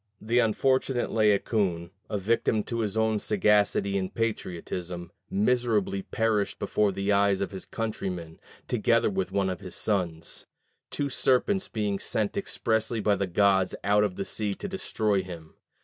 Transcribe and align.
The 0.19 0.39
unfortunate 0.39 1.11
Laocoon, 1.11 1.91
a 2.09 2.17
victim 2.17 2.63
to 2.63 2.79
his 2.79 2.97
own 2.97 3.19
sagacity 3.19 3.99
and 3.99 4.11
patriotism, 4.11 5.11
miserably 5.29 6.01
perished 6.01 6.57
before 6.57 6.91
the 6.91 7.11
eyes 7.11 7.39
of 7.39 7.51
his 7.51 7.65
countrymen, 7.65 8.39
together 8.67 9.11
with 9.11 9.31
one 9.31 9.47
of 9.47 9.59
his 9.59 9.75
sons: 9.75 10.47
two 10.89 11.11
serpents 11.11 11.67
being 11.67 11.99
sent 11.99 12.35
expressly 12.35 12.99
by 12.99 13.15
the 13.15 13.27
gods 13.27 13.75
out 13.83 14.03
of 14.03 14.15
the 14.15 14.25
sea 14.25 14.55
to 14.55 14.67
destroy 14.67 15.21
him. 15.21 15.53